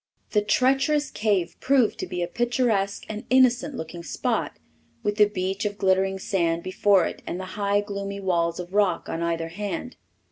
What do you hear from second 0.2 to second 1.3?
The treacherous